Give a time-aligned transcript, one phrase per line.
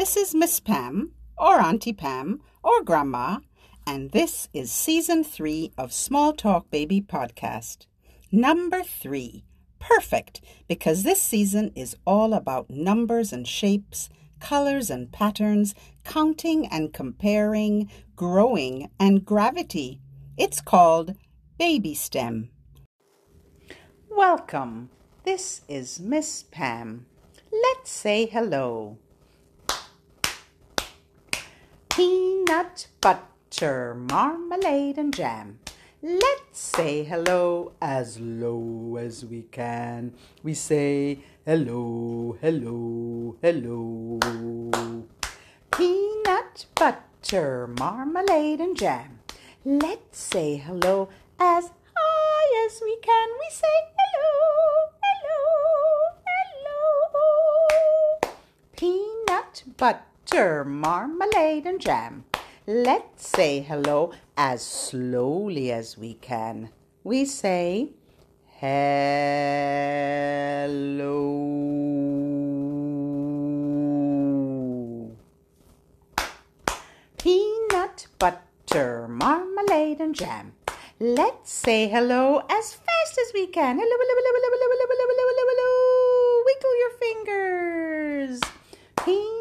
[0.00, 3.40] This is Miss Pam, or Auntie Pam, or Grandma,
[3.86, 7.84] and this is season three of Small Talk Baby Podcast.
[8.32, 9.44] Number three.
[9.78, 14.08] Perfect, because this season is all about numbers and shapes,
[14.40, 20.00] colors and patterns, counting and comparing, growing and gravity.
[20.38, 21.14] It's called
[21.58, 22.48] Baby STEM.
[24.08, 24.88] Welcome.
[25.24, 27.04] This is Miss Pam.
[27.52, 28.96] Let's say hello.
[32.00, 35.58] Peanut butter, marmalade, and jam.
[36.00, 40.14] Let's say hello as low as we can.
[40.42, 44.18] We say hello, hello, hello.
[45.70, 49.18] Peanut butter, marmalade, and jam.
[49.62, 53.28] Let's say hello as high as we can.
[53.38, 55.42] We say hello, hello,
[56.24, 56.80] hello.
[58.74, 62.24] Peanut butter, butter, marmalade and jam.
[62.66, 66.70] Let's say hello as slowly as we can.
[67.02, 67.90] We say
[68.60, 68.70] hello.
[77.18, 80.52] Peanut butter, marmalade and jam.
[81.00, 83.78] Let's say hello as fast as we can.
[83.78, 84.89] Hello, hello, hello, hello, hello, hello.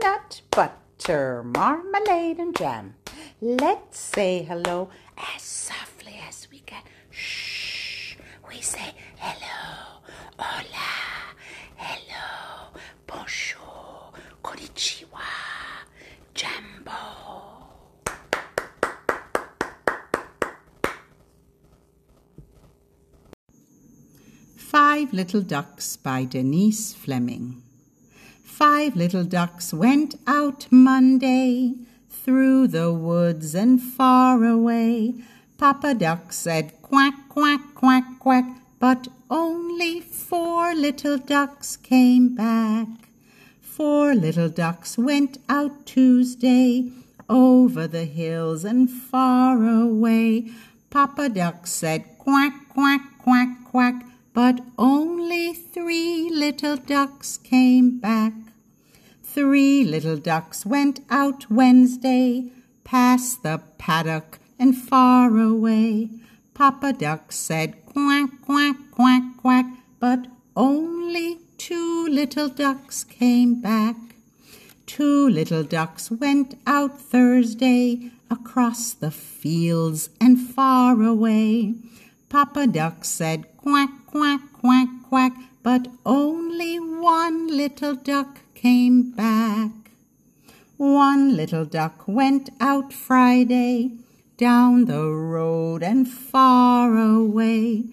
[0.00, 2.94] Peanut butter, marmalade, and jam.
[3.40, 4.88] Let's say hello
[5.36, 6.82] as softly as we can.
[7.10, 8.16] Shh.
[8.48, 10.00] We say hello,
[10.38, 10.90] hola,
[11.76, 15.20] hello, bonjour, konnichiwa,
[16.34, 16.92] jambo.
[24.56, 27.62] Five Little Ducks by Denise Fleming.
[28.60, 31.76] Five little ducks went out Monday
[32.10, 35.14] through the woods and far away.
[35.56, 38.44] Papa Duck said quack, quack, quack, quack,
[38.78, 42.86] but only four little ducks came back.
[43.62, 46.92] Four little ducks went out Tuesday
[47.30, 50.50] over the hills and far away.
[50.90, 54.04] Papa Duck said quack, quack, quack, quack,
[54.34, 58.34] but only three little ducks came back.
[59.32, 62.50] Three little ducks went out Wednesday,
[62.82, 66.08] past the paddock and far away.
[66.52, 69.66] Papa Duck said quack, quack, quack, quack,
[70.00, 70.26] but
[70.56, 73.94] only two little ducks came back.
[74.86, 81.74] Two little ducks went out Thursday across the fields and far away.
[82.28, 89.70] Papa Duck said quack, quack, quack, quack, but only one little duck came back.
[90.76, 93.92] One little duck went out Friday
[94.36, 97.84] down the road and far away.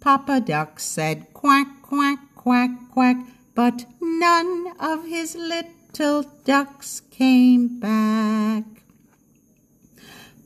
[0.00, 3.16] Papa Duck said quack, quack, quack, quack,
[3.54, 8.64] but none of his little ducks came back.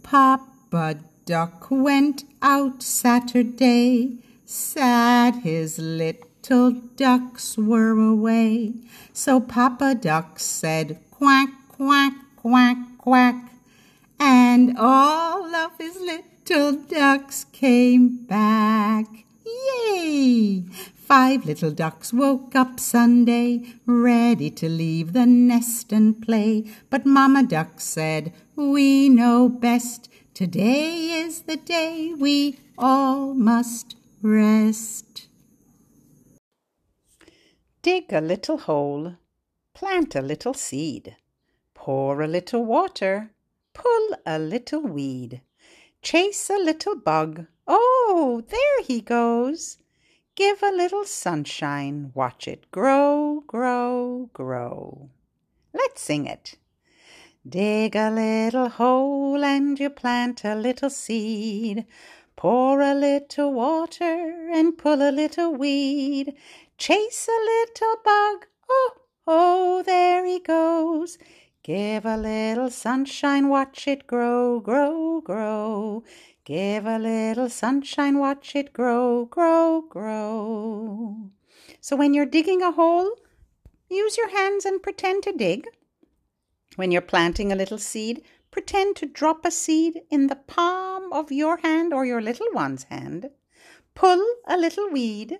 [0.02, 8.74] Papa Duck went out Saturday, sad his little ducks were away.
[9.12, 13.52] So Papa Duck said quack, quack, quack, quack,
[14.18, 19.06] and all of his little ducks came back.
[19.44, 20.64] Yay!
[20.94, 26.64] Five little ducks woke up Sunday, ready to leave the nest and play.
[26.88, 30.08] But Mama Duck said, We know best.
[30.34, 35.28] Today is the day we all must rest.
[37.82, 39.16] Dig a little hole,
[39.74, 41.16] plant a little seed,
[41.74, 43.32] pour a little water,
[43.74, 45.42] pull a little weed,
[46.00, 47.46] chase a little bug.
[47.66, 49.78] Oh, there he goes.
[50.36, 55.10] Give a little sunshine, watch it grow, grow, grow.
[55.74, 56.54] Let's sing it.
[57.48, 61.86] Dig a little hole and you plant a little seed.
[62.36, 66.36] Pour a little water and pull a little weed.
[66.82, 68.46] Chase a little bug.
[68.68, 68.90] Oh,
[69.28, 71.16] oh, there he goes.
[71.62, 76.02] Give a little sunshine, watch it grow, grow, grow.
[76.44, 81.30] Give a little sunshine, watch it grow, grow, grow.
[81.80, 83.12] So when you're digging a hole,
[83.88, 85.68] use your hands and pretend to dig.
[86.74, 91.30] When you're planting a little seed, pretend to drop a seed in the palm of
[91.30, 93.30] your hand or your little one's hand.
[93.94, 95.38] Pull a little weed.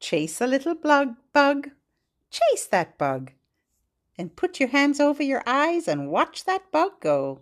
[0.00, 1.70] Chase a little bug, bug.
[2.30, 3.32] Chase that bug.
[4.18, 7.40] and put your hands over your eyes and watch that bug go.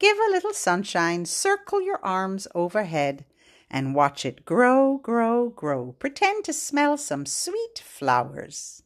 [0.00, 3.24] Give a little sunshine, circle your arms overhead,
[3.70, 5.94] and watch it grow, grow, grow.
[5.98, 8.82] Pretend to smell some sweet flowers.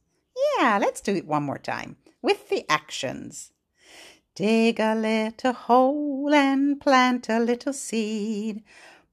[0.59, 3.53] Yeah, let's do it one more time with the actions.
[4.35, 8.62] Dig a little hole and plant a little seed.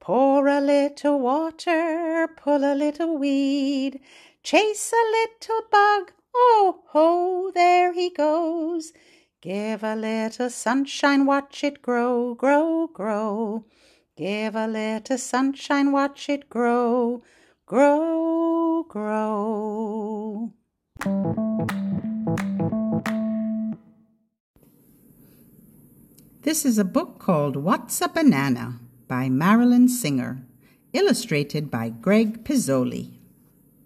[0.00, 4.00] Pour a little water, pull a little weed.
[4.42, 8.94] Chase a little bug, oh ho, there he goes.
[9.42, 13.66] Give a little sunshine, watch it grow, grow, grow.
[14.16, 17.22] Give a little sunshine, watch it grow,
[17.66, 20.54] grow, grow.
[26.40, 30.40] This is a book called What's a Banana by Marilyn Singer,
[30.92, 33.18] illustrated by Greg Pizzoli.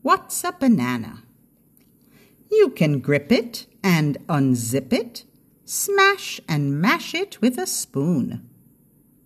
[0.03, 1.23] What's a banana?
[2.51, 5.25] You can grip it and unzip it,
[5.65, 8.47] smash and mash it with a spoon.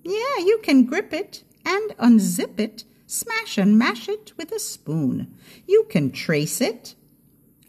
[0.05, 5.35] Yeah, you can grip it and unzip it, smash and mash it with a spoon.
[5.67, 6.95] You can trace it,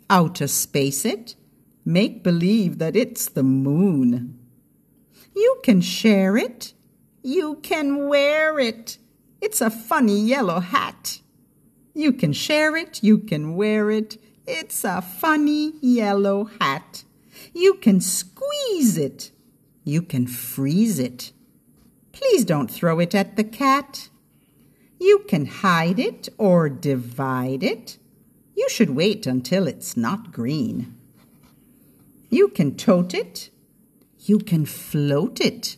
[0.07, 1.33] outer space it,
[1.83, 4.37] make believe that it's the moon.
[5.35, 6.73] You can share it,
[7.23, 8.97] you can wear it.
[9.41, 11.21] It's a funny yellow hat.
[11.93, 14.17] You can share it, you can wear it.
[14.45, 17.03] It's a funny yellow hat.
[17.53, 19.31] You can squeeze it.
[19.83, 21.31] You can freeze it.
[22.11, 24.09] Please don't throw it at the cat.
[24.99, 27.97] You can hide it or divide it.
[28.55, 30.95] You should wait until it's not green.
[32.29, 33.49] You can tote it.
[34.19, 35.77] You can float it.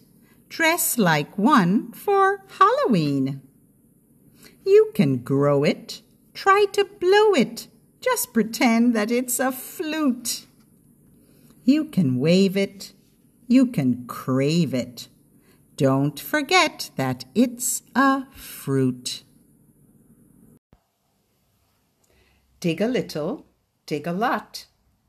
[0.51, 3.41] Dress like one for Halloween.
[4.65, 6.01] You can grow it
[6.33, 7.67] Try to blow it.
[7.99, 10.47] Just pretend that it's a flute.
[11.63, 12.93] You can wave it.
[13.47, 15.07] You can crave it.
[15.75, 19.23] Don't forget that it's a fruit.
[22.59, 23.47] Dig a little,
[23.85, 24.65] dig a lot.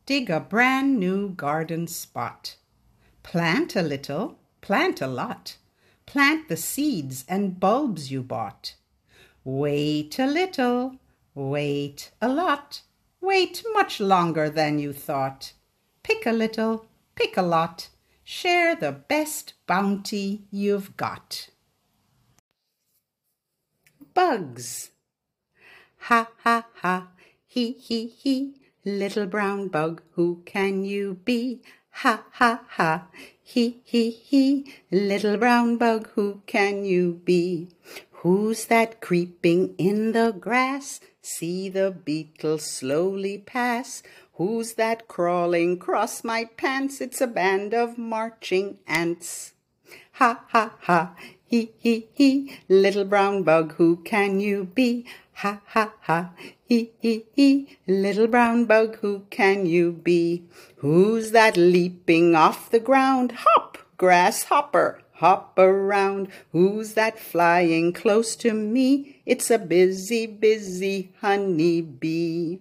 [0.06, 2.56] Dig a brand new garden spot.
[3.22, 5.58] Plant a little, plant a lot.
[6.06, 8.74] Plant the seeds and bulbs you bought.
[9.44, 10.96] Wait a little,
[11.34, 12.82] Wait a lot.
[13.20, 15.54] Wait much longer than you thought.
[16.02, 17.88] Pick a little, pick a lot.
[18.22, 21.48] Share the best bounty you've got.
[24.12, 24.90] Bugs.
[26.08, 27.08] Ha ha ha,
[27.46, 28.56] he he he.
[28.84, 31.62] Little brown bug, who can you be?
[31.96, 33.06] Ha ha ha,
[33.42, 34.72] he he he.
[34.90, 37.68] Little brown bug, who can you be?
[38.22, 41.00] Who's that creeping in the grass?
[41.20, 44.02] See the beetle slowly pass.
[44.34, 47.00] Who's that crawling across my pants?
[47.00, 49.52] It's a band of marching ants.
[50.12, 51.14] Ha ha ha,
[51.44, 55.04] he he he, little brown bug, who can you be?
[55.34, 56.30] Ha ha ha,
[56.64, 60.44] he he he, little brown bug, who can you be?
[60.76, 63.32] Who's that leaping off the ground?
[63.32, 66.28] Hop, grasshopper, hop around.
[66.52, 69.22] Who's that flying close to me?
[69.24, 72.60] It's a busy, busy honey bee.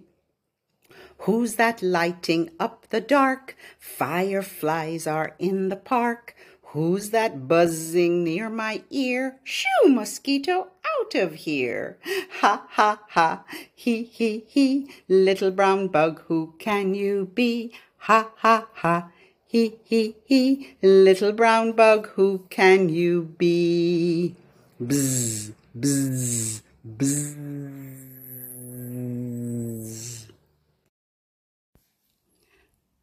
[1.18, 3.56] Who's that lighting up the dark?
[3.78, 6.34] Fireflies are in the park.
[6.72, 9.38] Who's that buzzing near my ear?
[9.44, 10.68] Shoo, mosquito,
[11.00, 11.98] out of here.
[12.42, 17.72] Ha, ha, ha, he, he, he, little brown bug, who can you be?
[17.98, 19.10] Ha, ha, ha,
[19.46, 24.34] he, he, he, little brown bug, who can you be?
[24.82, 27.52] Bzz, bzz, bzz.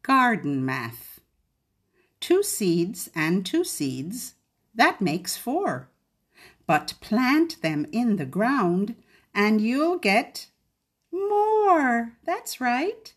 [0.01, 1.21] Garden math.
[2.19, 4.33] Two seeds and two seeds,
[4.75, 5.87] that makes four.
[6.67, 8.95] But plant them in the ground
[9.39, 10.47] and you'll get
[11.13, 12.11] more.
[12.25, 13.13] That's right.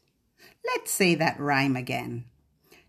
[0.65, 2.27] Let's say that rhyme again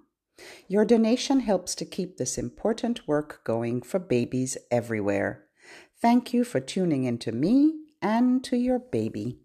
[0.68, 5.46] Your donation helps to keep this important work going for babies everywhere.
[6.00, 9.40] Thank you for tuning in to me and to your baby.